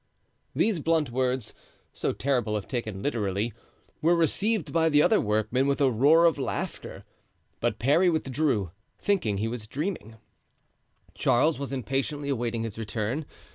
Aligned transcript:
These 0.55 0.79
blunt 0.79 1.11
words, 1.11 1.53
so 1.93 2.11
terrible 2.11 2.57
if 2.57 2.67
taken 2.67 3.03
literally, 3.03 3.53
were 4.01 4.15
received 4.15 4.73
by 4.73 4.89
the 4.89 5.03
other 5.03 5.21
workmen 5.21 5.67
with 5.67 5.79
a 5.79 5.91
roar 5.91 6.25
of 6.25 6.39
laughter. 6.39 7.05
But 7.59 7.77
Parry 7.77 8.09
withdrew, 8.09 8.71
thinking 8.97 9.37
he 9.37 9.47
was 9.47 9.67
dreaming. 9.67 10.15
Charles 11.13 11.59
was 11.59 11.71
impatiently 11.71 12.29
awaiting 12.29 12.63
his 12.63 12.79
return. 12.79 13.27